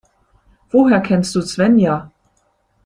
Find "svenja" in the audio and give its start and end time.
1.43-2.11